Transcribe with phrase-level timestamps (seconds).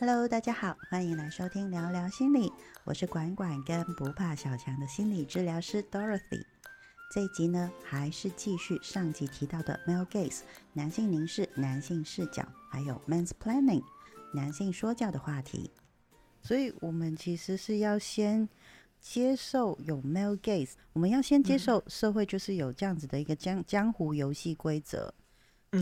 [0.00, 2.52] Hello，大家好，欢迎来收听聊聊心理，
[2.82, 6.44] 我是管管跟不怕小强的心理治疗师 Dorothy。
[7.14, 10.40] 这一集呢，还是继续上集提到的 male gaze
[10.72, 13.84] 男性凝视、男性视角，还有 men's planning
[14.34, 15.70] 男性说教的话题。
[16.42, 18.48] 所以，我们其实是要先
[19.00, 25.14] 接受有 male gaze，我们要先接受社会就是有这样子的一个江江湖游戏规则。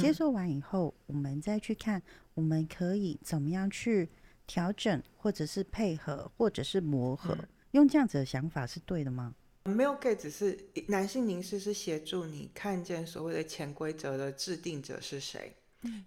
[0.01, 2.03] 接受完以后，我们再去看，
[2.35, 4.09] 我们可以怎么样去
[4.47, 7.37] 调整，或者是配合，或者是磨合，
[7.73, 9.35] 用这样子的想法是对的吗？
[9.65, 15.55] 没有 gay，只是男性凝视是协助你看见所谓的潜规则的制定者是谁，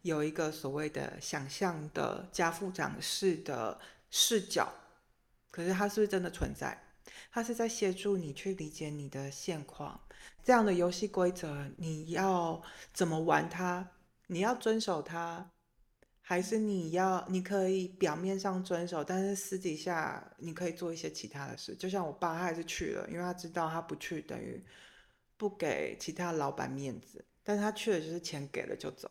[0.01, 3.79] 有一个所谓的想象的家父长式的
[4.09, 4.73] 视角，
[5.51, 6.77] 可是它是不是真的存在？
[7.31, 9.99] 它是在协助你去理解你的现况。
[10.43, 12.61] 这样的游戏规则，你要
[12.93, 13.87] 怎么玩它？
[14.27, 15.51] 你要遵守它，
[16.21, 21.75] 还是你要你可以表面上遵守，但是私底下你可以做一些其他的事？
[21.75, 24.63] 就像我爸，他还是去了，因为他知道他不去等于
[25.37, 29.09] 不给其他老板面子，但他去了就是钱给了就走。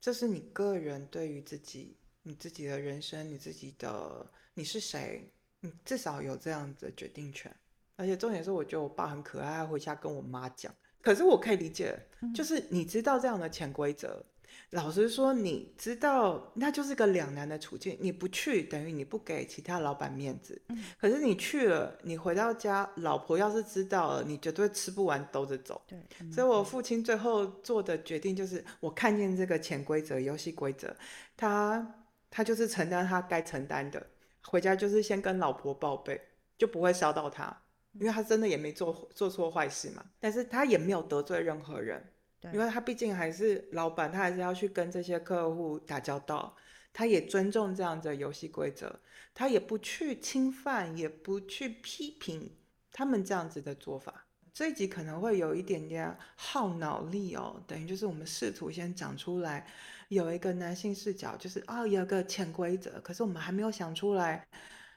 [0.00, 5.32] 这是你个人对于自己、你自己的人生、你自己的你是谁，
[5.62, 7.50] 你至少有这样的决定权。
[7.96, 10.72] 而且重点是，我觉得我爸很可爱，回家跟我妈讲。
[11.00, 11.98] 可是我可以理解，
[12.34, 14.24] 就是你知道这样的潜规则。
[14.70, 17.96] 老实说，你知道那就是个两难的处境。
[18.00, 20.60] 你不去，等于你不给其他老板面子。
[20.98, 25.80] 可是你去了，你回到家，老婆要是知道了，你绝对吃不完兜着走。
[25.86, 25.98] 对。
[26.30, 30.94] 所以我父亲最后做的决定就是，我看见这个潜规则、游戏规则，
[31.36, 31.94] 他
[32.30, 34.06] 他就是承担他该承担的。
[34.44, 36.20] 回家就是先跟老婆报备，
[36.58, 37.62] 就不会烧到他。
[38.00, 42.02] 因为他真的也没做做错坏事嘛，但是他也没有得罪任何人，
[42.50, 46.56] 因为他毕竟还是老板，他还是要去跟这些客户打交道，
[46.94, 48.98] 他也尊重这样的游戏规则，
[49.34, 52.56] 他也不去侵犯，也不去批评
[52.90, 54.26] 他们这样子的做法。
[54.54, 59.66] 这一集可能会有一点点耗脑力哦，等于就是我们试图先讲出来，
[60.08, 64.46] 有一个男性视角，就是哦有个潜规则，可是我们还没有想出来。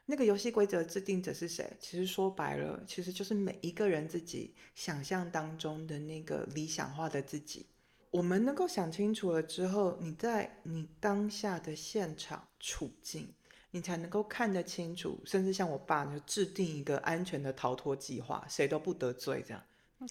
[0.08, 1.72] 那个游戏规则制定者是谁？
[1.80, 7.66] 其实说白了，其实就是每一个人自己想象当中的那个理想化的自己。
[8.12, 13.34] 我们能够想清楚了之后，你在你当下的现场处境，
[13.76, 15.20] 你才能够看得清楚。
[15.26, 19.62] 甚至像我爸，就制定一个安全的逃脱计划，谁都不得罪，这样。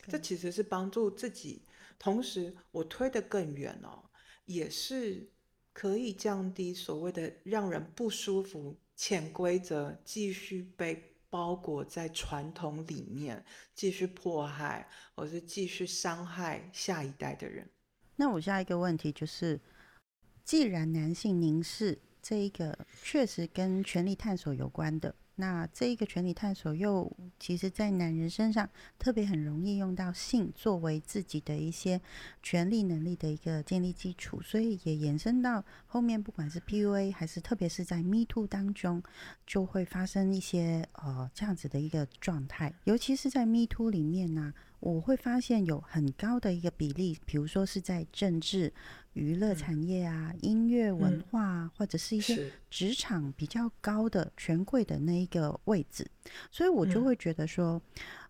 [0.06, 1.62] 这其实是帮助自己，
[1.98, 4.04] 同时我推得更远哦，
[4.44, 5.30] 也是
[5.72, 8.76] 可以降低所谓的让人不舒服。
[8.96, 13.44] 潜规则继续被包裹在传统里面，
[13.74, 17.66] 继续迫害，或是继续伤害下一代的人。
[18.14, 19.58] 那我下一个问题就是，
[20.44, 25.14] 既然男性凝视这一个确实跟权力探索有关的。
[25.36, 28.70] 那这一个权力探索又其实，在男人身上
[29.00, 32.00] 特别很容易用到性作为自己的一些
[32.40, 39.02] 权力能力的一个建立基础，所以也延伸到后面，不管是 PUA 还是特别是在 Me Too 当中，
[39.44, 44.54] 就会发生一些呃这样子的一个状态，尤其是在 Me Too 里面呢。
[44.84, 48.70] 我会发现有很高的一个比例，比如说是在政治、
[49.14, 56.06] 娱乐产业啊、音乐文化，或者是一些职场比较高的权贵的那一个位置，
[56.50, 57.80] 所以我就会觉得说，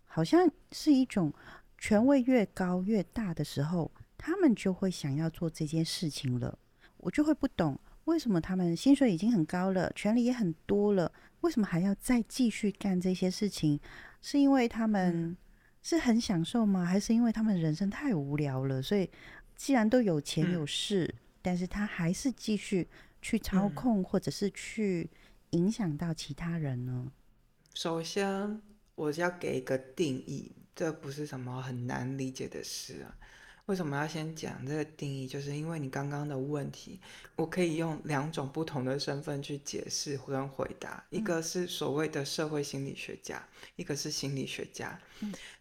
[0.05, 1.35] 好像是一种
[1.77, 6.57] 权位越高越大的时候，他们就会想要做这件事情了。
[6.99, 11.11] 我就会不懂为什么他们薪水已经很高了，权力也很多了，
[11.41, 13.81] 为什么还要再继续干这些事情？
[14.23, 15.37] 是因为他们？
[15.85, 16.85] 是很享受吗？
[16.85, 19.09] 还是因为他们人生太无聊了，所以
[19.55, 22.89] 既然都有钱有势，但是他还是继续
[23.21, 25.11] 去操控或者是去
[25.51, 27.13] 影响到其他人呢？
[27.75, 28.63] 首先，
[28.95, 33.15] 我要给一个定义，这不是什么很难理解的事啊。
[33.67, 35.27] 为什么要先讲这个定义？
[35.27, 37.01] 就是因为你刚刚的问题，
[37.35, 41.03] 我可以用两种不同的身份去解释跟回答。
[41.09, 43.43] 一个是所谓的社会心理学家，
[43.77, 45.01] 一个是心理学家。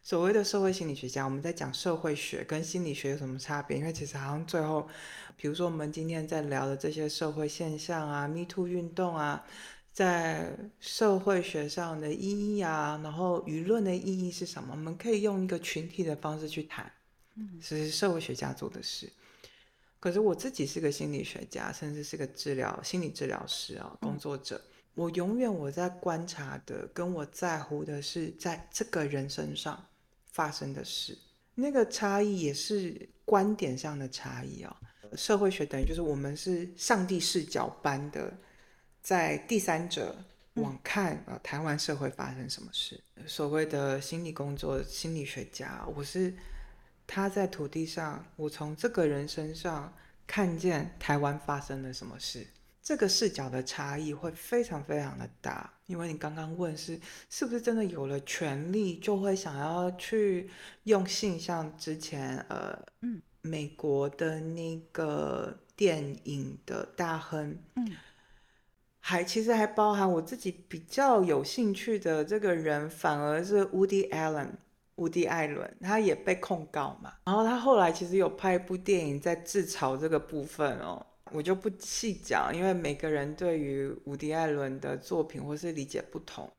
[0.01, 3.77] 所谓的社会心理学家，我们在讲社会学跟心理学有什么差别？
[3.77, 4.85] 因为其实好像最后，
[5.37, 9.45] 比如说我们今天在聊的这些社会现象啊，Me Too 运动啊，
[9.93, 10.51] 在
[10.81, 14.71] 社会学上的意义啊，然后舆论的意义是什么？
[14.71, 16.91] 我们可以用一个群体的方式去谈。
[17.61, 19.11] 是社会学家做的事，
[19.99, 24.61] 可是我自己是个心理学家，甚至是个治疗心理治疗师啊，工作者。
[24.95, 29.83] 我永远我在观察的，跟我在乎的是在这个人身上
[30.27, 31.17] 发生的事，
[31.55, 34.75] 那个差异也是观点上的差异啊。
[35.15, 38.31] 社会学等于就是我们是上帝视角般的
[39.01, 40.15] 在第三者
[40.55, 42.99] 往看呃台湾社会发生什么事。
[43.25, 46.31] 所谓的心理工作心理学家，我是
[47.13, 49.93] 他在土地上，我从这个人身上
[50.25, 52.47] 看见台湾发生了什么事。
[52.81, 56.99] 这个视角的差异会非常非常的大，因为你刚刚问是
[57.29, 60.49] 是不是真的有了权利就会想要去
[60.85, 67.91] 用性，像之前呃，嗯，美国的那个电影的大亨，嗯，
[68.99, 74.49] 还其实还包含我自己比较有兴趣的这个人，反而是 Woody Allen，
[74.95, 81.05] 伍迪·艾伦，他也被控告嘛，然后他后来其实有拍一部电影在自嘲这个部分哦。
[81.31, 86.51] 我就不细讲，因为每个人对于伍迪·艾伦的作品或是理解不同。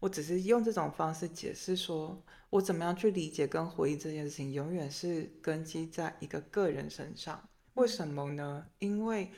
[0.00, 7.42] 我只是用这种方式解释，说我怎么样去理解跟回忆这件事情，永远是根基在一个个人身上。
[7.74, 8.64] 为什么呢？
[8.78, 9.30] 因为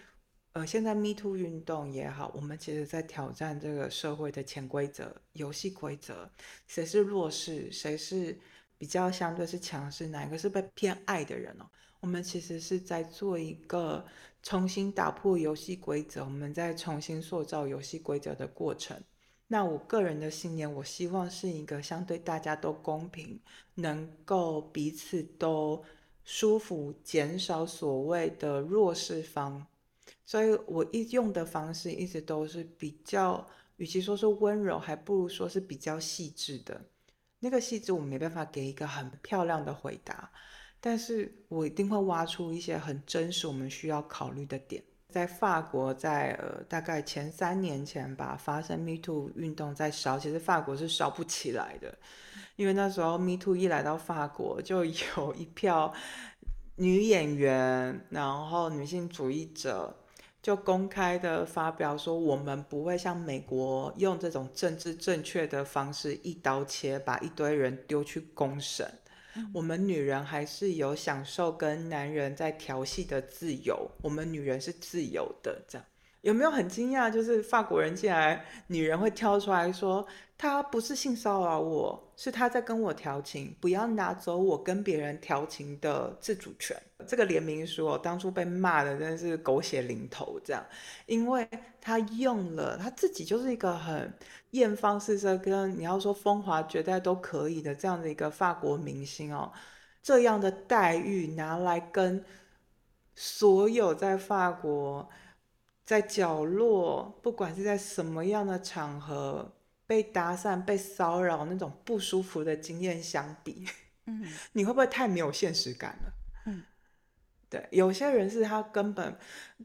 [0.56, 6.30] 呃，现在 Me Too 运动也好，我们其实在挑战这个社会的潜规则、游戏规则，
[6.66, 8.34] 谁是弱势，谁是
[8.78, 11.66] 比较相对是强势，哪一个是被偏爱的人哦？
[12.00, 14.02] 我们其实是在做一个。
[14.42, 18.96] 重新打破游戏规则，我们再重新塑造游戏规则的过程。
[19.48, 23.40] 那我个人的信念，我希望是一个相对大家都公平，
[23.74, 25.84] 能够彼此都
[26.24, 29.66] 舒服，减少所谓的弱势方。
[30.26, 33.46] 所以我一用的方式一直都是比较，
[33.76, 36.78] 与其说是温柔，还不如说是比较细致的。
[37.38, 40.30] 那个细致，我没办法给一个很漂亮的回答。
[40.78, 44.82] 但是我一定会挖出一些很真实我们需要考虑的点。
[45.08, 51.96] 在法国，在呃大概前三年前吧，发生 Me Too 运动在烧，其实法国是烧不起来的，
[52.56, 55.92] 因为那时候 Me Too 一来到法国，就有一票
[56.76, 59.96] 女演员，然后女性主义者，
[60.46, 68.88] 就公开的发表说，我们不会像美国用这种政治正确的方式一刀切，把一堆人丢去公审。
[69.52, 75.84] 我们女人还是有享受跟男人在调戏的自由，我们女人是自由的，这样
[76.22, 77.10] 有没有很惊讶？
[77.10, 86.76] 就是法国人进来，女人会挑出来说，他不是性骚扰我，是他在跟我调情，不要拿走我跟别人调情的自主权。
[87.06, 90.64] 这个联名书当初被骂的真的是狗血淋头，这样，
[91.06, 91.48] 因为
[91.80, 94.12] 他用了他自己就是一个很。
[94.52, 99.52] 艳芳四射，跟你要说风华绝代都可以的这样的一个法国明星哦，
[100.02, 102.24] 这样的待遇拿来跟
[103.14, 105.06] 所有在法国
[105.86, 109.56] 在角落，不管是在什么样的场合
[109.86, 113.64] 被搭讪、被骚扰那种不舒服的经验相比，
[114.06, 116.12] 嗯， 你会不会太没有现实感了？
[117.48, 119.16] 对，有些人是他根本，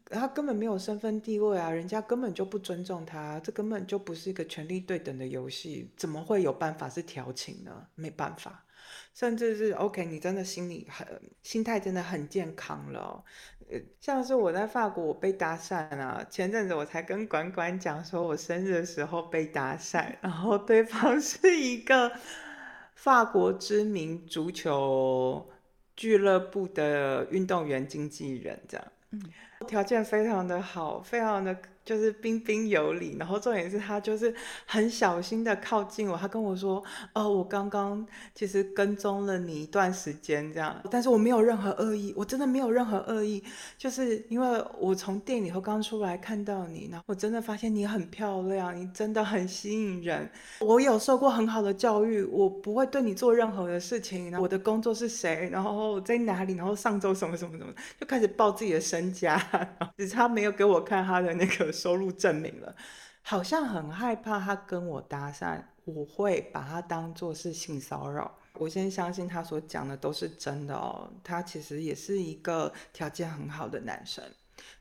[0.05, 7.87] 他根本没有身份地位啊，人家根本就不尊重他，这根本就不是一个权力对等的游戏，怎么会有办法是调情呢？
[7.95, 8.63] 没办法，
[9.13, 11.07] 甚至是 OK，你真的心里很
[11.41, 13.23] 心态真的很健康了，
[13.69, 22.11] 呃，像是我在法国我被搭讪啊，前阵子我才跟管管讲说我生日的时候被搭讪，然后对方 是一个
[22.95, 25.49] 法国知名足球。
[25.93, 28.87] 俱乐部的运动员经纪人这样，
[29.67, 31.55] 条件非常的好，非常的。
[31.83, 34.33] 就是彬彬有礼，然后重点是他就是
[34.65, 36.81] 很小心的靠近我，他跟我说
[37.13, 43.43] ：“哦，我刚刚其实跟踪了你一段时间，这样，但是我没有任何恶意，我真的没有任何恶意，
[43.79, 50.29] 就是因为我从店里头刚出来看到你，然后我真的发现你很漂亮，你真的很吸引人。
[50.59, 54.37] 我有受过很好的教育，我不会对你做任何的事情。
[54.39, 59.35] 我的工作是谁，然后在哪里，然后上周什么什么什么，就开始报自己的身家，
[59.97, 62.75] 只是他没有给我看他的那个。”收入证明了，
[63.21, 68.37] 好像很害怕他跟我搭讪，我会把他当做是性骚扰。
[68.55, 74.23] 我先相信他所讲的都是真的哦，他其实也是一个条件很好的男生。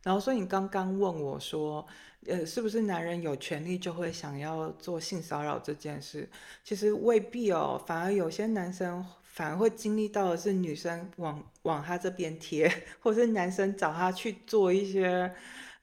[0.02, 1.87] 然后，所以你刚刚问我说，
[2.26, 6.28] 呃，是不是男人有权利就会想要做性骚扰这件事？
[6.64, 12.70] 其实未必哦，反而有些男生反而会经历到的是女生往往他这边贴，
[13.00, 15.32] 或是男生找他去做一些。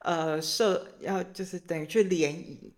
[0.07, 2.73] 呃，设要就是等于去联谊，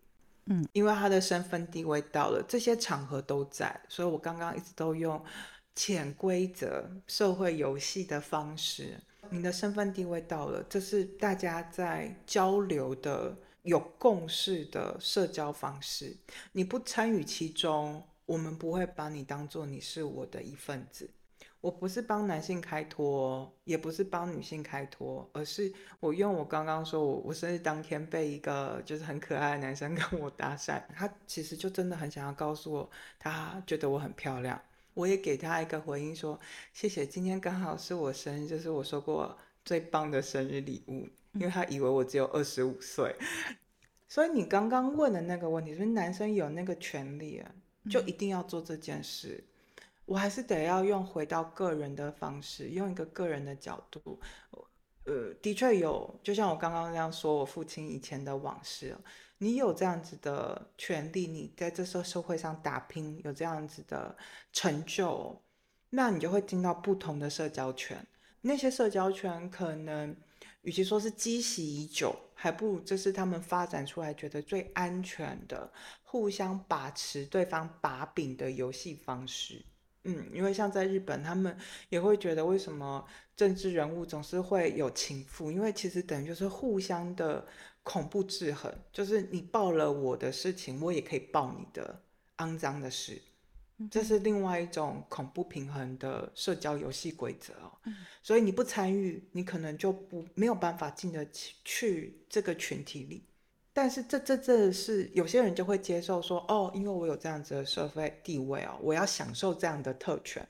[0.48, 5.24] 嗯，因为他的身份地位到了，这些场合都在，所以我刚刚一直都用
[5.75, 9.00] 潜规则社会游戏的方式。
[9.29, 16.17] 你的身份地位到了，这是大家在交流的有共识的社交方式。
[16.53, 21.07] 你不参与其中，我们不会把你当做你是我的一份子。
[21.61, 32.89] 我不是帮男性开脱，也不是帮女性开脱，而是我用我刚刚说，我我生日当天被一个就是很可爱的男生 跟我搭讪，他其实就真的很想要告诉我，
[33.19, 34.61] 他觉得我很漂亮。
[34.93, 36.39] 我也给他一个回应说，
[36.73, 43.15] 谢谢，今天刚好是我生日，就是我说过最棒的生日礼物，因为他以为我只有二十五岁。
[44.07, 47.51] 所以你刚刚问的那个问题，是男生有那个权利啊，
[47.89, 49.43] 就一定要做这件事。
[50.09, 54.19] 我还是得要用回到个人的方式，用一个个人的角度，
[55.05, 58.97] 呃，的确有，就像我刚刚那样说，我父亲以前的往事，
[59.37, 64.17] 你有这样子的权利，你在这社社会上打拼，有这样子的
[64.51, 65.39] 成就，
[65.91, 68.03] 那你就会进到不同的社交圈，
[68.41, 70.17] 那些社交圈可能，
[70.63, 79.63] 与其说是积习已久，还不如这是他们发展出来觉得最安全的，互相把持对方把柄的游戏方式。
[80.03, 81.55] 嗯，因为像在日本，他们
[81.89, 85.51] 也会觉得为什么政治人物总是会有情妇？
[85.51, 87.45] 因为其实等于就是互相的
[87.83, 92.01] 恐怖制衡，就是你报了我的事情，我也可以报你的
[92.37, 93.21] 肮脏的事，
[93.91, 97.71] 这是另外一种恐怖平衡的社交游戏规则哦。
[98.23, 101.27] 所以你不参与，你可能就不没有办法进得
[101.65, 103.25] 去这个群体里。
[103.81, 110.45] 但是这这这是有些人就会接受说哦，因为我有这样子的社会地位哦，我要享受这样的特权。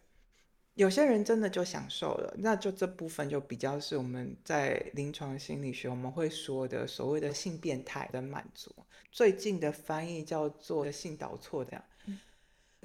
[0.74, 8.74] 有些人真的就享受了，那就这部分就比较是我们在临床心理学我们会说的所谓的性变态的满足。
[9.12, 11.84] 最近的翻译叫做性导错这样，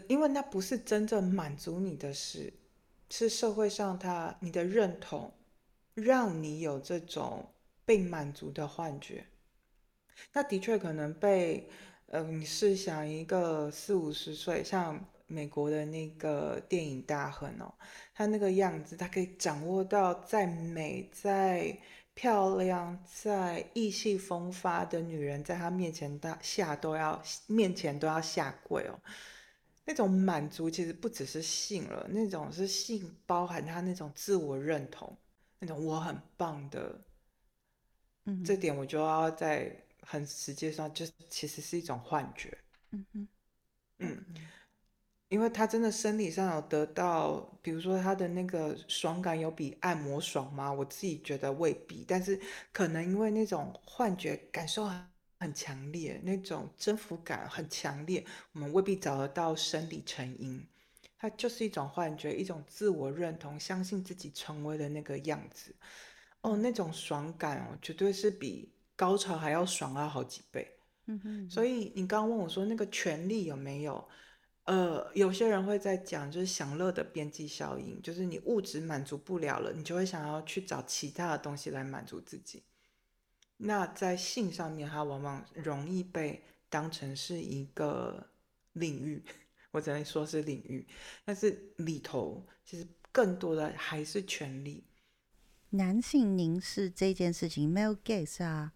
[0.09, 2.53] 因为那不是真正满足你的事，
[3.09, 5.33] 是社会上他你的认同
[5.95, 7.49] 让你有这种
[7.87, 9.25] 被满足的幻觉。
[10.33, 11.68] 那的确可能被，
[12.09, 17.73] 嗯，你试想一个四五十岁，像美国的那个电影大亨哦，
[18.14, 21.76] 他那个样子，他可以掌握到再美、再
[22.14, 28.99] 漂亮、在意气风发的女人，在他面前大下都要面前都要下跪哦。
[29.85, 35.16] 那种满足其实不只是性了，那种是性包含他那种自我认同，
[35.59, 37.00] 那种我很棒的，
[38.26, 39.84] 嗯，这点我就要在。
[40.07, 42.57] 很实际上，就其实是一种幻觉。
[42.91, 43.29] 嗯嗯
[43.99, 44.25] 嗯，
[45.29, 50.73] 因为他真的生理上有得到，比如说他的那个爽感有比按摩爽吗？
[50.73, 52.41] 我自己觉得未必，但是
[52.73, 55.07] 可能因为那种幻觉感受很
[55.41, 60.67] 很强烈，那种征服感很强烈，我们未必找得到生理成因。
[61.17, 65.75] 它就是一种幻觉，一种自我认同，相信自己成为了那个样子。
[66.43, 68.74] 哦，那种爽感哦，绝对是比。
[68.97, 70.71] 高潮还要爽啊，好几倍。
[71.07, 74.09] 嗯哼，所以你刚刚问我说那个权利有没有？
[74.65, 82.63] 呃，有些人会在讲，就是享乐的边际效应，就是你物质满足不了了，你就会想要去找其他的东西来满足自己。
[83.59, 88.27] 那在性上面，它往往容易被当成是一个
[88.73, 89.23] 领域，
[89.71, 90.87] 我只能说是领域，
[91.27, 94.83] 但是里头其实更多的还是权利。
[95.71, 98.73] 男性凝视这件事情，male gaze 啊。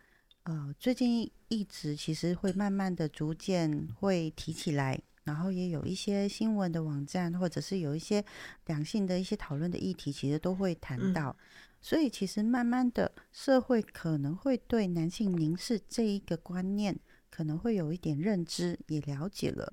[0.48, 8.24] 呃，最近一直其实会慢慢的、逐渐会提起来，然后也有一些新闻的网站，或者是有一些
[8.64, 11.36] 两性的一些讨论的议题，其实都会谈到。
[11.82, 19.70] 所以其实慢慢的，社会可能会对男性凝视这一个观念，可能会有一点认知，也了解了。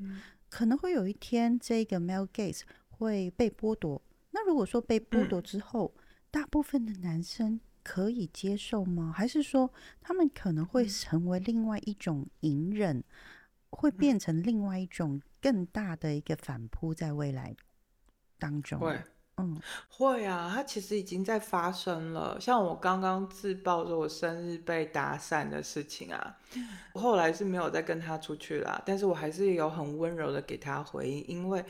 [0.50, 4.01] 可能会有一天，这个 male gaze 会被剥夺。
[4.32, 5.96] 那如果说被剥夺之后，
[6.29, 7.62] 大部分的男生。
[7.86, 9.13] 可以接受吗？
[9.15, 13.04] 还是说他们可能会成为另外一种隐忍，
[13.70, 17.56] 会变成另外一种更大的一个反扑，在未来
[18.39, 18.80] 当中？
[18.80, 19.00] 会，
[19.38, 22.42] 嗯，会啊，它其实已经在发生了。
[22.42, 26.38] 像我刚刚自曝说我生日被打散的事情啊，
[26.94, 31.63] 我后来是没有再跟他出去啦，但是我还是有很温柔的给他回应，因为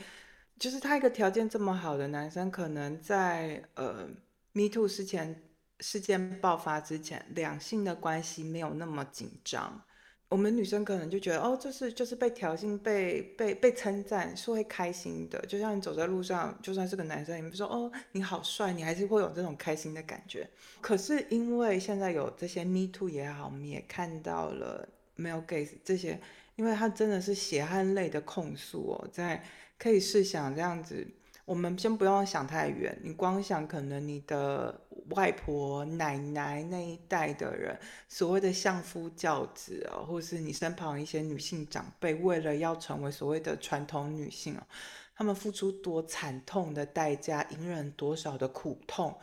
[0.58, 4.08] 就是他一个条件这么好的男生，可能在呃
[4.54, 5.42] Me Too 之前。
[5.80, 9.82] 事件爆发之前，两性的关系没有那么紧张。
[10.28, 15.38] 我们女生可能就觉得，哦，这是就是被挑衅、被被被称赞是会开心的。
[15.46, 20.50] 就像你走在路上，就算是个男生，你们说，哦，你好帅，你还是会有这种开心的感觉。
[20.80, 26.20] 可是因为现在有这些 Me Too 也好，我们也看到了 Male Gaze 这些，
[26.56, 29.44] 因为他真的是血汗泪的控诉哦，在
[29.78, 31.06] 可以试想这样子。
[31.46, 44.66] 我们先不用想太远，你光想可能你的外婆、奶奶那一代的人，所谓的相夫教子哦，或是你身旁一些女性长辈，为了要成为所谓的传统女性哦，
[45.14, 49.16] 他们付出多惨痛的代价，隐忍多少的苦痛。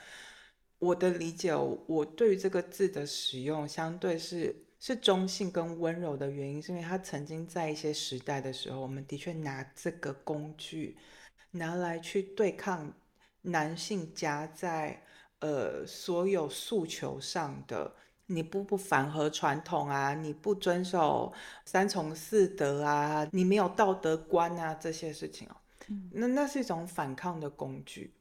[0.80, 10.98] 我的理解，我对于这个字的使用，相对是是中性跟温柔的原因，是因为他曾经在一些时代的时候，我们的确拿这个工具
[11.54, 12.94] 拿来去对抗
[13.42, 15.02] 男性夹在
[15.40, 17.96] 呃所有诉求上的，
[18.28, 21.34] 你不不反核传统啊，你不遵守
[21.66, 25.56] 三从四德啊，你没有道德观啊这些事情哦，
[26.12, 28.14] 那那是一种反抗的工具。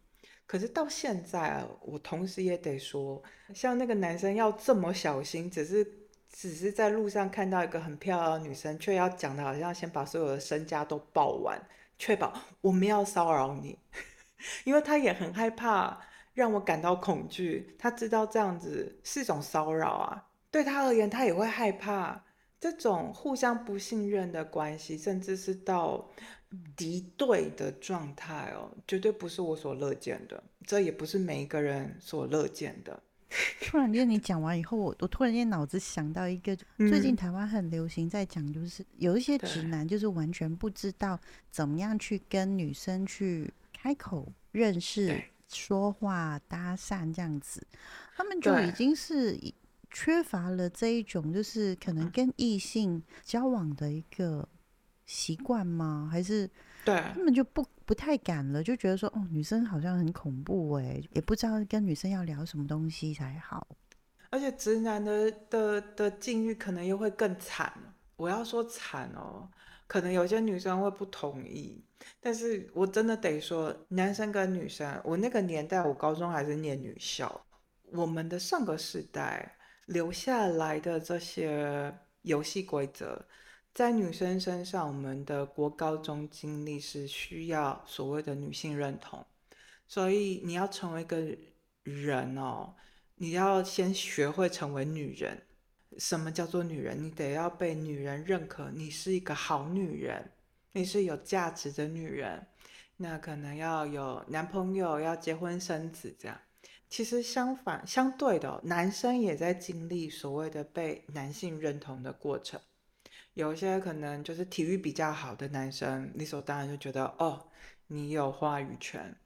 [0.47, 3.23] 可是到现在，我同时也得说，
[3.55, 5.87] 像那个男生要这么小心，只是
[6.29, 11.59] 只是在路上看到一个很漂亮的女生，却要讲的好像先把所有的身家都报完，
[12.03, 13.79] 确保我没有骚扰你，
[14.65, 16.01] 因为他也很害怕
[16.35, 22.25] 让我感到恐惧，他知道这样子是一种骚扰啊，对他而言，他也会害怕
[22.59, 26.11] 这种互相不信任的关系，甚至是到。
[26.77, 33.03] 敌对的状态哦，绝对不是我所乐见的，这也不是每一个人所乐见的。
[33.67, 41.19] 突然间你讲完以后，我我突然间脑子想到一个，最近台湾很流行在讲，就是有一些直男就是完全不知道
[41.51, 47.67] 怎么样去跟女生去开口认识、说话、搭讪这样子，
[48.17, 49.39] 他们就已经是
[49.91, 54.49] 缺乏了这一种，就是可能跟异性交往的一个。
[55.05, 56.09] 习惯吗？
[56.11, 56.49] 还是
[56.85, 63.67] 对根本就不不太敢了，就觉得说哦，女生好像很恐怖哎，也不知道跟女生要聊什么东西才好。
[64.31, 67.73] 而且直男的的的境遇可能又会更惨。
[68.17, 69.49] 我要说惨哦，
[69.87, 71.85] 可能有些女生会不同意，
[72.21, 77.45] 但是我真的得说，男生跟女生，我那个年代，我高中还是念女校，
[77.93, 83.21] 我们的上个时代留下来的这些游戏规则。
[83.75, 89.25] 在女生身上，我们的国高中经历是需要所谓的女性认同，
[89.87, 91.17] 所以你要成为一个
[91.83, 92.75] 人哦，
[93.15, 95.41] 你要先学会成为女人。
[95.99, 97.03] 什么叫做女人？
[97.03, 100.33] 你得要被女人认可，你是一个好女人，
[100.73, 102.47] 你是有价值的女人。
[102.99, 106.39] 那可能要有男朋友，要结婚生子这样。
[106.91, 112.61] 其实相反，相对的，男生也在经历所谓的被男性认同的过程。
[113.35, 117.49] 有一些可能就是体育比较好的男生，理所当然就觉得哦，
[117.87, 119.17] 你有话语权，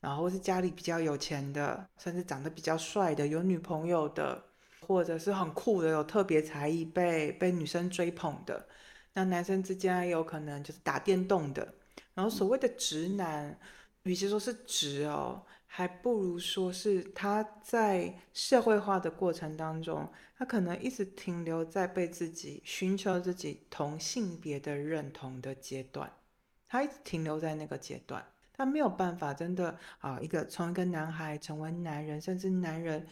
[0.00, 4.42] 然后是家里比较有钱的，甚至长得比较帅的，有女朋友的，
[4.80, 8.66] 或者是很酷的，有特别才艺被被女生追捧的，
[9.12, 11.74] 那男生之间有可能就是打电动的，
[12.14, 13.58] 然后所谓的直男，
[14.02, 15.44] 与其说是直哦。
[15.74, 20.06] 还不如说是他在社会化的过程当中，
[20.36, 26.12] 他可能一直停留在被自己寻求自己同性别的认同的阶段，
[26.68, 33.06] 他一直停留在那个阶段，他没有办法真的啊，一个从一个男孩成为男人，甚至男人，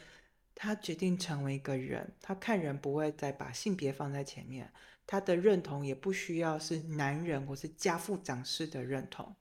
[0.55, 4.71] 他决定成为一个人，他看人不会再把性别放在前面，
[5.07, 9.35] 他的认同也不需要是男人或是家父长式的认同。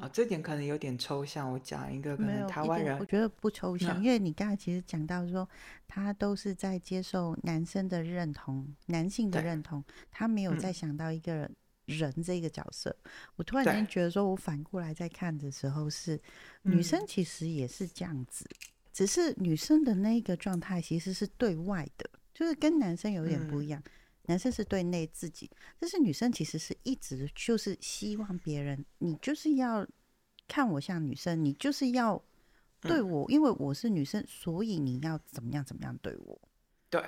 [0.00, 1.50] 啊，这点可能有点抽象。
[1.50, 5.48] 我讲一个可能台湾人，我觉得不抽象，因为你刚才其实讲到说，
[5.88, 11.50] 他都是在接受男生的认同，男性的认同，他没有再想到一个
[11.86, 12.94] 人这个角色。
[13.36, 16.20] 我突然间觉得说，我反过来在看的时候，是
[16.62, 18.44] 女生其实也是这样子，
[18.92, 23.82] 只是女生的那个状态其实是对外的，就是跟男生有点不一样。
[24.26, 29.84] 男生是对内自己，但是女生其实是一直就是希望别人，你就是要
[30.46, 32.22] 看我像女生，你就是要
[32.80, 36.40] 对我，因为我是女生，所以你要怎么样怎么样对我。
[36.88, 37.02] 对，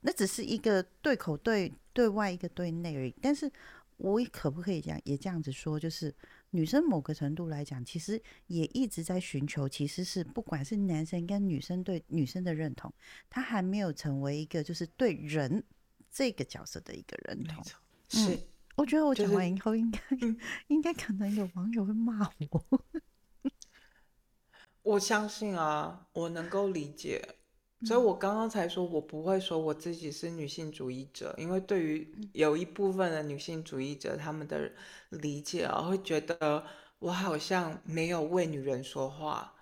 [0.00, 3.14] 那只是一个对口对对外一个对内而已。
[3.22, 3.50] 但是
[3.96, 6.14] 我可不可以讲也这样子说，就是
[6.50, 12.92] 女生某个程度来讲，其实也一直在寻求，其实是不管是男生跟女生对女生的认同，
[13.30, 15.64] 他还没有成为一个就是对人。
[16.10, 17.62] 这个角色的一个人头，
[18.08, 18.38] 是，
[18.76, 20.00] 我觉得我讲完以后，应该
[20.68, 22.64] 应该可能有网友会骂我。
[24.82, 27.36] 我相信啊，我能够理解，
[27.84, 34.72] 所以我刚刚才说我不会说我自己是女性主义者，因为对于有一部分的女性主义者，他们的
[35.10, 36.66] 理解啊，会觉得
[36.98, 39.54] 我好像没有为女人说话。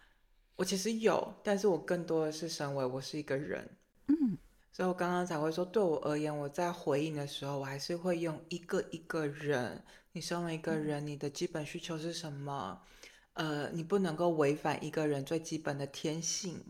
[0.56, 3.68] 我其实有，但是我更多的是身为我是一个人，
[4.06, 4.38] 嗯。
[4.78, 9.82] 所以我刚刚才会说，对我而言，我在回应的时候，我还是会用一个一个人。
[10.12, 12.80] 你身为一个人，你的基本需求是什么？
[13.32, 16.64] 呃，你不能够违反一个人最基本的天性。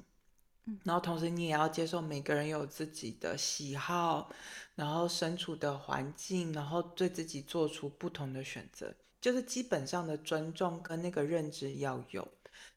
[0.85, 4.31] 然后同时你也要接受每个人有自己的喜好，
[4.75, 8.95] 然后身处的环境，然后对自己做出不同的选择。
[9.21, 12.27] 就是基本上的尊重跟那个认知要有。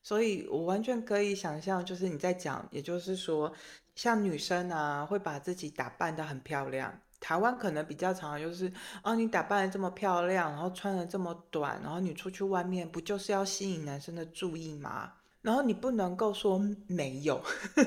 [0.03, 3.53] 所以我完全可以想象，就是你在讲，也就是说，
[4.01, 6.91] 像女生啊，会把自己打扮得很漂亮。
[7.19, 15.13] 台湾可能比较常就是，哦，你打扮的这么漂亮，然后穿的这么短，然后你出去外面不就是要吸引男生的注意吗？
[15.43, 17.39] 然后你不能够说没有，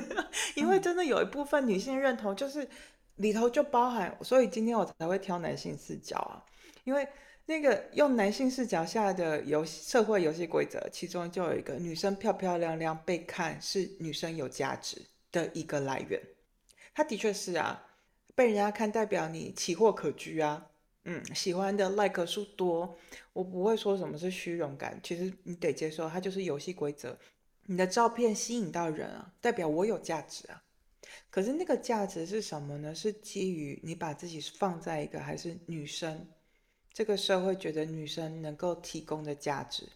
[0.55, 2.65] 因为真的有一部分女性认同就是
[3.17, 6.39] 里头就包含，所以今天我才会挑男性视角啊，
[6.85, 7.05] 因为
[7.45, 16.21] 那个用男性视角下的游戏社会游戏规则，其中就有一个女生漂漂亮亮被看是女生有价值的一个来源，
[16.93, 17.81] 他的确是啊。
[18.37, 20.69] 被人家看代表你奇货可居啊，
[21.05, 22.97] 嗯，喜欢的 like 数多，
[23.31, 27.17] 我不会说什么是虚荣感，其实你得接受它就是游戏规则。
[27.67, 30.61] 你的照片吸引到人啊，代表我有价值啊。
[31.29, 32.93] 可是那个价值是什么呢？
[32.93, 36.27] 是基于你把自己放在一个还是女生
[36.91, 39.87] 这个社会觉得女生能够提供的价值，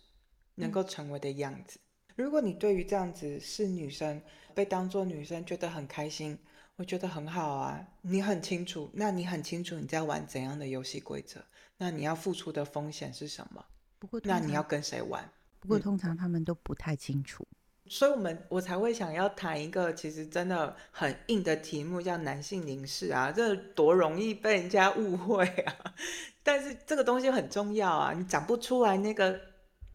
[0.56, 1.78] 能够成为的样子。
[2.24, 4.22] 如果你对于这样子是女生
[4.54, 6.38] 被当做女生觉得很开心。
[6.76, 11.44] 我觉得很好啊，你很清楚，那你很清楚你在玩怎样的游戏规则，
[11.78, 13.62] 那你要付出的风险是什么？
[14.00, 15.30] 不过，那你要跟谁玩？
[15.60, 17.46] 不过通常他们都不太清楚，
[17.88, 25.94] 所以我们我才会想要谈一个其实真的很硬的题目，叫男性凝视啊，这多容易被人家误会啊！
[26.44, 29.38] 但是这个东西很重要啊，你讲不出来那个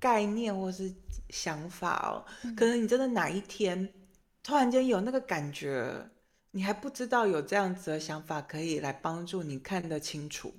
[0.05, 0.93] 概念或是
[1.31, 2.13] 想法哦，
[2.55, 3.89] 可能你真的哪一天
[4.43, 6.11] 突然间有那个感觉。
[6.57, 10.55] 你还不知道有这样子的想法可以来帮助你看得清楚。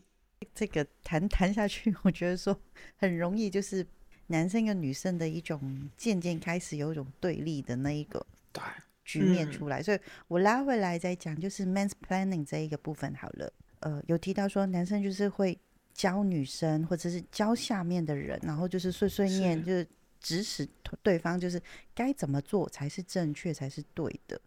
[0.53, 2.59] 这个谈谈下去，我觉得说
[2.97, 3.85] 很容易，就是
[4.27, 8.61] 男生跟女生的一种渐渐开始有一种对立的那一个对
[9.05, 9.81] 局面出来。
[9.81, 13.53] 所以我拉回来再讲，就是 men's planning 这一个部分好了。
[13.79, 15.57] 呃，有提到说男生就是会
[15.95, 19.87] 教女生，或者是教下面的人，然后就是碎碎念，就是
[20.19, 20.67] 指使
[21.01, 21.59] 对方，就是
[21.95, 24.39] 该怎么做才是正确，才是对的。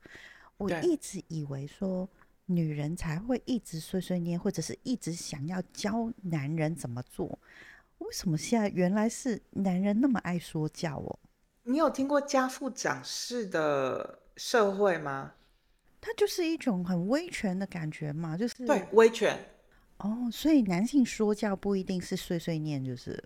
[0.58, 2.06] 我一直以为说
[2.46, 7.38] 女人才会一直碎碎念，或者是一直想要教男人怎么做。
[7.98, 11.18] 为什么现在原来是男人那么爱说教哦？
[11.62, 15.32] 你有听过家父长势的社会吗？
[16.00, 19.36] 它就是一种很威权的感觉嘛，就是对威权
[19.98, 20.28] 哦。
[20.32, 23.22] 所以男性说教不一定是碎碎念，就是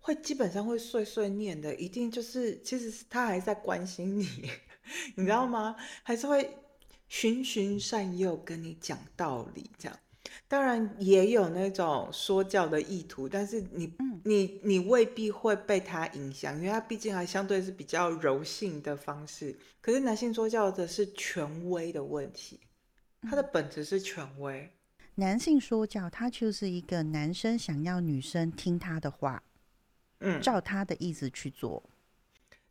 [0.00, 4.28] 会基本上会碎碎念的，一定就是其实是他还在关心你，
[5.16, 5.76] 你知道吗？
[6.02, 6.56] 还是会。
[7.08, 9.96] 循循善诱，跟你讲道理，这样
[10.48, 13.92] 当然也有那种说教的意图，但是你
[14.24, 19.56] 你你未必会被他影响，因为他毕竟还相对是比较柔性的方式。
[19.80, 22.58] 可是男性说教的是权威的问题，
[23.22, 24.68] 他的本质是权威。
[25.16, 29.42] 男性说教，他就是一个男生想要女生听他的话，
[30.20, 31.82] 嗯，照他的意思去做。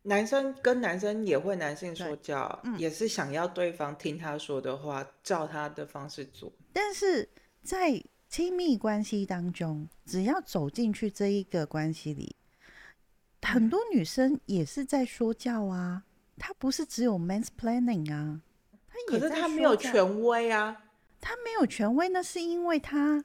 [0.02, 6.52] 男生跟男生也会男性说教，也是想要对方听他说的话，照他的方式做。
[6.72, 7.28] 但是
[7.64, 12.36] 在亲密关系当中，只要走进去这一个关系里，
[13.42, 16.04] 很多女生也是在说教啊。
[16.38, 18.40] 她不是只有 men's planning 啊，
[19.08, 20.84] 可是她没有权威啊。
[21.26, 23.24] 他没有权威，那是因为他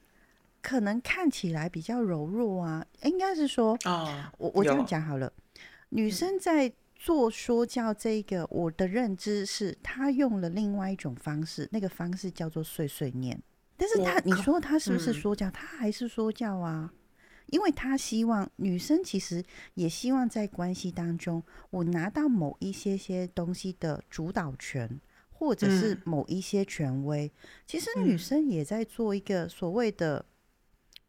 [0.60, 2.84] 可能看起来比较柔弱啊。
[3.04, 5.32] 应该是说啊，我我这样讲好了。
[5.90, 13.40] 女生在做说教这个，我的认知是她用了另外一种方式，那个方式叫做碎碎念。
[13.78, 15.52] 但是她，你说她是不是说教？
[15.52, 16.92] 她还是说教啊，
[17.52, 19.44] 因为他希望女生其实
[19.76, 25.00] 也希望在关系当中，我拿到某一些些东西的主导权，
[25.42, 27.32] 或者是某一些权威。
[27.66, 30.24] 其实女生也在做一个所谓的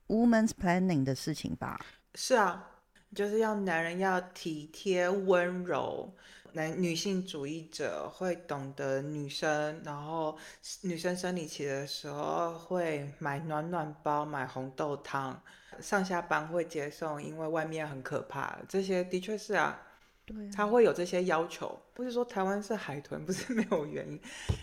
[0.08, 1.78] woman's planning 的事情吧？
[2.14, 2.70] 是啊。
[3.14, 6.10] 就是要男人要体贴温柔，
[6.52, 10.38] 男女性主义者会懂得女生，然后
[10.80, 15.38] 女生生理期的时候会买暖暖包、买红豆汤，
[15.78, 18.58] 上下班会接送，因为外面很可怕。
[18.66, 19.78] 这些的确是啊，
[20.24, 21.78] 对，他会有这些要求。
[21.94, 24.20] 不是说台湾是海豚，不是 没有原因。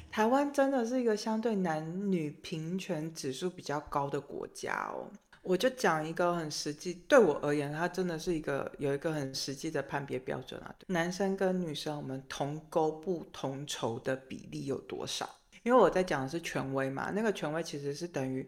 [0.09, 5.11] 台湾真的是一个相对男女平权指数比较高的国家哦。
[5.41, 10.75] 我就讲一个很实际，对我而言，它真的是一个有一个很实际的判别标准啊。
[10.87, 15.29] 男生跟女生，我们同工不同酬的比例有多少？
[15.63, 18.47] 因为我在讲的是权威嘛，那个权威其实是等于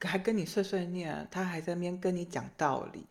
[0.00, 3.06] 还跟你碎碎念，他还在那边跟你讲道理。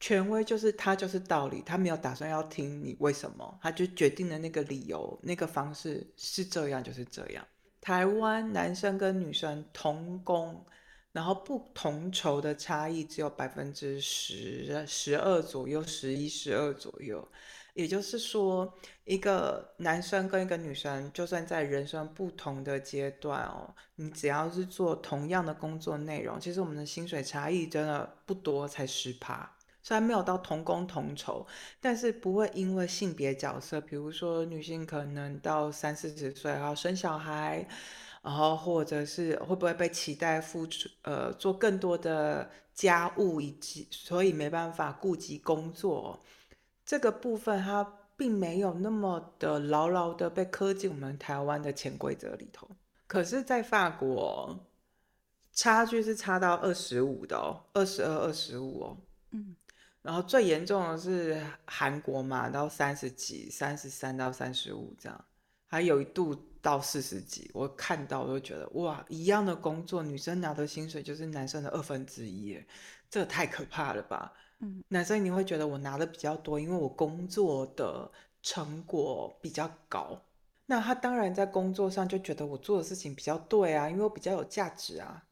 [0.00, 7.46] 权威就是他就是道理，他没有打算要听你为什么，他就决定了那个理由、那个方式是这样就是这样。
[7.80, 10.64] 台湾男生跟女生同工。
[11.10, 17.26] 然后不同酬的差异只有百分之十、十二左右，十一、十二左右。
[17.74, 18.72] 也就是说，
[19.04, 29.57] 一个男生跟一个女生，就算在人生不同的阶段哦，你只要是做同样的工作内容，其实我们的薪水差异真的不多，才十趴。
[29.88, 31.46] 虽然没有到同工同酬，
[31.80, 37.66] 但是不会因为性别角色，比如说女性可能到三四十岁然后生小孩，
[38.20, 46.22] 然后或者是会不会被期待付出呃做更多的家务，以及所以没办法顾及工作。
[46.84, 47.82] 这个部分它
[48.14, 52.68] 并没有那么的牢牢的被刻进我们台湾的潜规则里头，
[53.06, 54.54] 可是，在法国
[55.54, 58.96] 差距是差到二十五的哦，二十二、二十五哦，
[59.30, 59.56] 嗯，
[60.02, 65.24] 然后最严重的是韩国嘛，到三十几、三十三到三十五这样，
[65.66, 72.58] 还有一度到四十几，我看到我就觉得哇，一样的工作，女生拿的薪水就是男生的二分之一，
[73.10, 74.32] 这太可怕了吧？
[74.60, 78.10] 嗯，男生你会觉得我拿的比较多，因为我工作的
[78.42, 80.20] 成果比较高。
[80.66, 85.24] 那他当然在工作上就觉得我做的事情比较对啊，因为我比较有价值啊。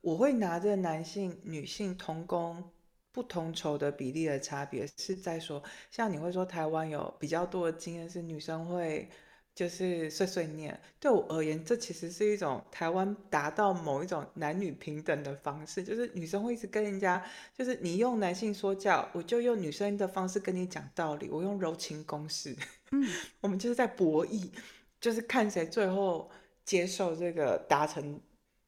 [0.00, 2.70] 我会拿着男性、女性同工
[3.12, 9.08] 不同酬的比例的差别，是在说，像你会说台湾有比较多的经验是女生会。
[9.54, 15.84] 就是碎碎念，对我而言，这其实是一种台湾达到某一种男女平等的方式。
[15.84, 17.22] 就是女生会一直跟人家，
[17.54, 21.28] 就是你用男性说教，我就用女生的方式跟你讲道理。
[21.28, 22.56] 我用柔情攻势，
[22.92, 23.06] 嗯，
[23.42, 24.50] 我们就是在博弈，
[24.98, 26.30] 就是看谁最后
[26.64, 28.18] 接受这个达成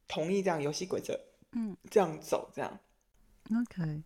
[0.07, 1.19] 同意这样游戏规则，
[1.53, 2.79] 嗯，这样走这样
[3.59, 4.03] ，OK。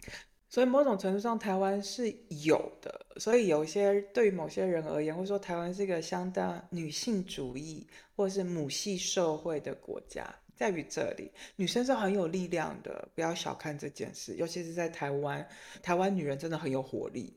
[0.50, 2.08] 所以某种程度上，台湾是
[2.46, 3.06] 有的。
[3.16, 14.36] 所以有些对于某些人而言，会说台湾是一个相当女性主义或者是母系社会的国家，在于这里，女生是很有力量的，不要小看这件事。
[14.36, 15.46] 尤其是在台湾，
[15.82, 17.34] 台湾女人真的很有活力。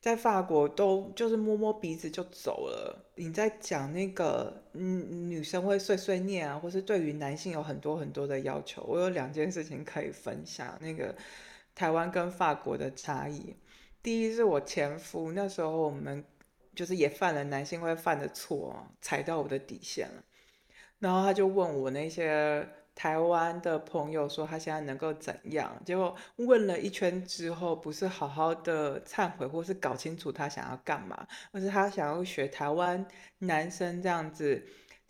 [0.00, 3.12] 在法国都就是摸摸鼻子就走了。
[3.16, 8.84] 你在讲那个，嗯，女生会碎碎念啊，或是对于男性有很多很多的要求。
[8.86, 11.12] 我有两件事情可以分享，那个。
[11.80, 13.56] 台湾跟法国的差异，
[14.02, 16.22] 第一是我前夫那时候我们
[16.74, 20.22] 就是也犯了男性会犯的错，踩到我的底线了，
[20.98, 33.06] 然后他就问我那些台湾的朋友说他现在能够怎样，结果问了一圈之后，不是好好的忏悔或是搞清楚他想要干嘛，而是他想要学台湾
[33.38, 34.62] 男生这样子。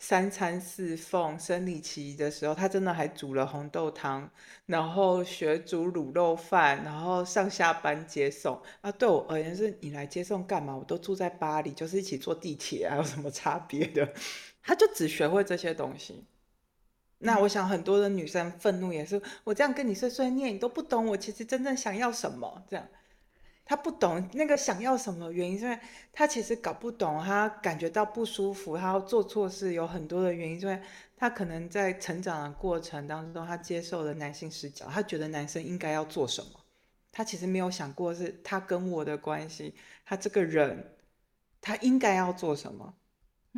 [0.03, 4.27] 三餐四奉，生理期的时候，他真的还煮了红豆汤，
[4.65, 8.59] 然后学煮卤肉饭，然后上下班接送。
[8.81, 10.75] 啊，对我而言是，你来接送干嘛？
[10.75, 14.11] 我都住在巴黎，就是一起坐地铁，还有什么差别的？
[14.63, 16.25] 他就只学会这些东西。
[17.19, 22.87] 那我想很多的女生愤怒也是，我这样跟你碎碎念，你都不懂我其实真正想要什么，这样。
[23.63, 25.79] 他不懂那个想要什么原因，因为
[26.11, 30.81] 他其实搞不懂，他感觉到不舒服，他要做错事，有很多的原因，因为
[31.15, 36.59] 他可能在成长的过程当中，他接受了男性视角，他觉得男生应该要做什么，
[37.13, 40.93] 他其实没有想过是他跟我的关系，他这个人
[41.61, 42.93] 他应该要做什么，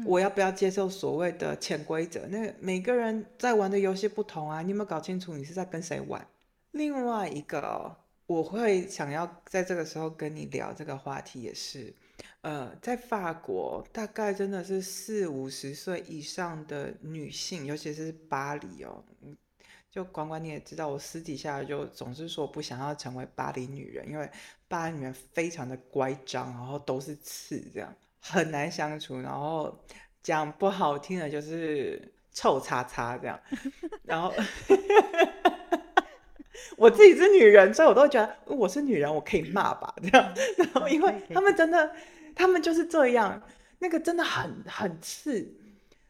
[0.06, 2.28] 我要不要接受所谓的潜规则？
[2.28, 6.28] 那每个人在玩的游戏不同啊，你有没有搞清楚你是在跟谁玩？
[6.70, 8.03] 另外一个。
[8.26, 11.94] 我会想要在这个时候跟你聊这个话题，也是，
[12.42, 19.04] 呃，在法国，大概真的是四五十岁以上的女性，尤其是巴黎哦，
[19.92, 24.30] 就管管你也知道，我私底下就总是说不想要成为巴黎女人，因为
[24.70, 29.78] 巴黎女人非常的乖张，然后都是刺，这样很难相处，然后
[30.22, 33.38] 讲不好听的就是臭叉叉这样，
[34.04, 34.34] 然后。
[36.78, 40.34] 我自己是女人，所以我都觉得我是女人，我可以骂吧，这样。
[40.58, 41.92] 然后，因为他们真的，
[42.36, 43.42] 他们就是这样，
[43.80, 45.56] 那个真的很很刺，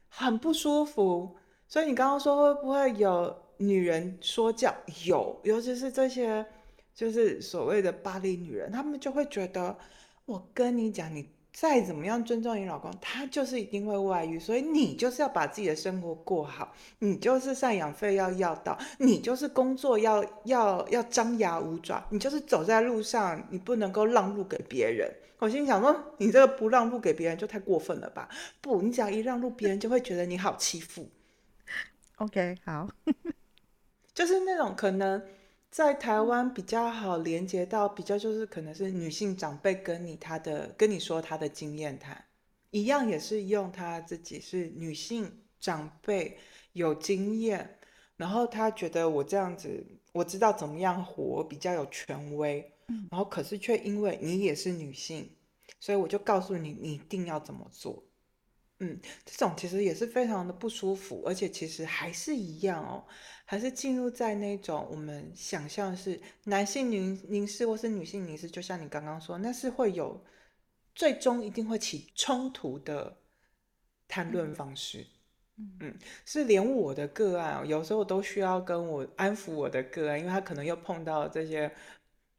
[0.10, 1.36] 很不舒服。
[1.68, 4.74] 所以你刚刚说会不会有女人说教？
[5.06, 6.46] 有，尤其是这些
[6.94, 9.78] 就是所谓的巴黎女人，他们就会觉得，
[10.26, 11.33] 我跟你讲，你。
[11.54, 25.14] 再怎么样尊重你老公，他就是一定会外遇，所以你就是要把自己的生活过好，你就是赡养费要要到，你就是工作要要要张牙舞爪，你就是走在路上，你不能够让路给别人。
[25.38, 28.28] 我心想说，你这个不让路给别人就太过分了吧？
[28.60, 31.08] 不，你只要一让路，别人就会觉得你好欺负。
[32.16, 32.90] OK，好，
[34.12, 35.22] 就是那种可能。
[35.74, 42.26] 在台湾比较好连接到比较就是可能是女性长辈跟你她的跟你说她的经验谈，
[42.70, 46.38] 一样也是用她自己是女性长辈
[46.74, 47.80] 有经验，
[48.18, 55.28] 然后她觉得我这样子，我知道怎么样活比较有权威，嗯然后可是却因为你也是女性，
[55.80, 58.04] 所以我就告诉你，你一定要怎么做。
[58.84, 63.06] 嗯，这种其实也是非常的不舒服，而且其实还是一样哦，
[63.46, 70.22] 还是进入在那种我们想象是男性凝凝视或是女性凝视，就像你刚刚说，那是会有
[70.94, 73.16] 最终一定会起冲突的
[74.10, 75.08] 谈论方式。
[75.80, 81.72] 嗯，是连我的个案哦，有时候都需要跟我安抚我的个案，因为他可能又碰到这些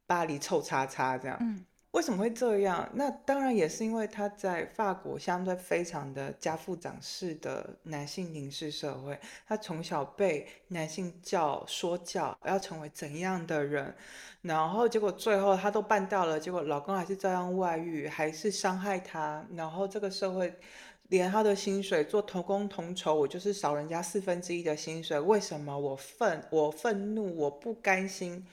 [0.05, 1.37] 巴黎臭叉叉这样。
[1.41, 2.89] 嗯为什么会这样？
[2.93, 13.95] 那当然也是因为他在法国相对非常的家父长式的男性凝视社会，他从小被男性教说教要成为怎样的人，
[14.41, 20.53] 然后结果最后他都办到了，结果老公还是照样外遇，还是伤害他，然后这个社会
[21.07, 28.45] 连他的薪水做同工同酬，我就是少人家四分之一的薪水，为什么我愤我愤怒我不甘心？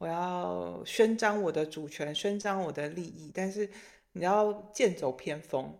[0.00, 3.68] 我要宣张我的主权，宣张我的利益，但是
[4.12, 5.76] 你要剑走偏锋，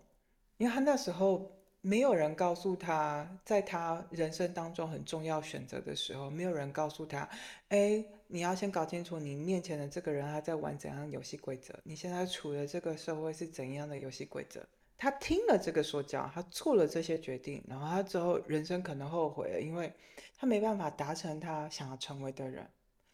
[0.59, 7.26] 因为他那时候没有人告诉他，在他人生当中很重要选择的时候，没有人告诉他，
[7.68, 14.62] 哎，你要先搞清楚你面前的这个人他在玩怎样游戏规则，你现在处的这个社会是怎样的游戏规则。
[14.98, 19.90] 他听了这个说教，他做了这些决定，然后他之后人生可能后悔了，因为
[20.37, 22.68] 他没办法达成他想要成为的人。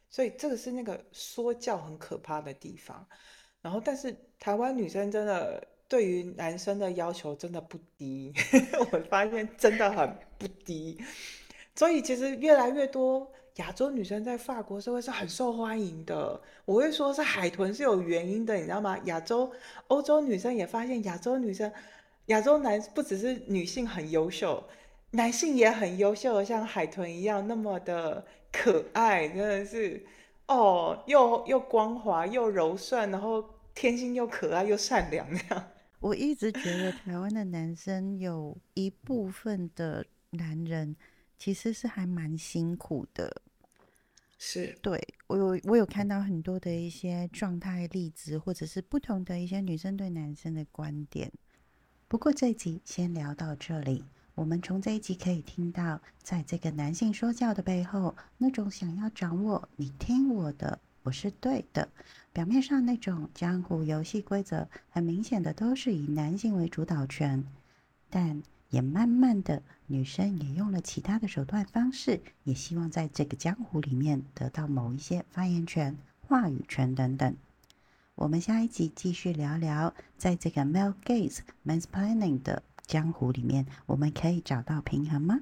[0.08, 3.06] 所以这个是那个说教很可怕的地方，
[3.60, 8.32] 然后但是台湾女生真的对于男生的要求真的不低，
[8.92, 10.98] 我发现真的很不低，
[11.74, 16.40] 所以其实越来越多亚洲女生在法国社会是很受欢迎的。
[16.64, 18.98] 我会说是海豚是有原因的，你知道吗？
[19.04, 19.50] 亚洲、
[19.88, 21.72] 欧洲女生也发现亚洲女生、
[22.26, 24.62] 亚洲男不只是女性很优秀，
[25.12, 30.04] 男性也很优秀，像海豚一样那么的可爱，真的是
[30.48, 35.68] 哦，又又光滑又柔顺，然后天性又可爱又善良那样。
[36.00, 40.96] 我一直觉得台湾的男生有一部分的男人
[41.38, 43.42] 其实是还蛮辛苦的。
[44.38, 51.32] 是，对我有我有看到很多的一些状态例子，或者是不同的一些女生对男生的观点。
[52.08, 54.04] 不过这一集先聊到这里。
[54.36, 61.88] 我们从这一集可以听到，在这个男性说教的背后，那种想要掌握你听我的，我是对的。
[62.34, 67.46] 表面上那种江湖游戏规则，很明显的都是以男性为主导权，
[68.10, 75.96] 但也慢慢的，女生也用了其他的手段方式，也希望在这个江湖里面得到某一些发言权、
[76.28, 77.34] 话语权等等。
[78.14, 85.38] 我们下一集继续聊聊，在这个 male gaze、man's planning 的江湖里面，我们可以找到平衡吗？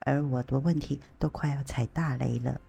[0.00, 2.60] 而我的问题都快要踩大雷了，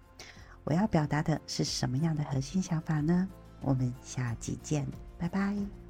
[0.64, 3.28] 我要表达的是什么样的核心想法呢？
[3.60, 4.86] 我们下集见，
[5.18, 5.81] 拜拜。